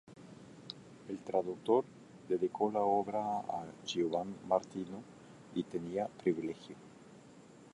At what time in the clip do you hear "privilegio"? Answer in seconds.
6.07-6.75